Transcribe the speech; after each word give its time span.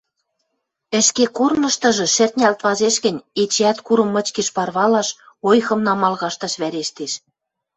Ӹшке 0.99 1.25
корныштыжы 1.37 2.07
шӹртнялт 2.15 2.59
вазеш 2.65 2.95
гӹнь, 3.05 3.23
эчеӓт 3.41 3.77
курым 3.85 4.09
мычкеш 4.15 4.47
парвалаш, 4.55 5.09
ойхым 5.49 5.79
намал 5.87 6.15
кашташ 6.21 6.53
вӓрештеш. 6.61 7.11